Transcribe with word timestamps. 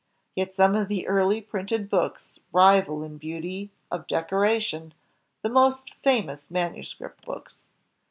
Yet 0.35 0.51
some 0.51 0.73
of 0.73 0.87
the 0.87 1.05
early 1.07 1.41
printed 1.41 1.87
books 1.87 2.39
rival 2.51 3.03
in 3.03 3.19
beauty 3.19 3.69
of 3.91 4.07
decoration 4.07 4.95
the 5.43 5.49
most 5.49 5.93
famous 6.03 6.49
manuscript 6.49 7.23
books. 7.23 7.67